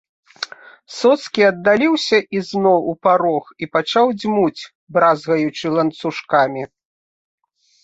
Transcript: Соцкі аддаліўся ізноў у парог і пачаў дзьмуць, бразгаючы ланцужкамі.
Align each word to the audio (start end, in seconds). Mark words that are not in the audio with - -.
Соцкі 0.99 1.41
аддаліўся 1.49 2.17
ізноў 2.37 2.79
у 2.95 2.97
парог 3.09 3.43
і 3.65 3.71
пачаў 3.77 4.05
дзьмуць, 4.23 4.69
бразгаючы 4.99 5.65
ланцужкамі. 5.79 6.63